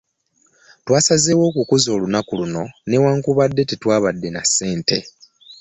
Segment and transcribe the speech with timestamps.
[0.85, 4.97] Twasazeewo okukuza olunaku luno newankubadde tetwabadde na ssente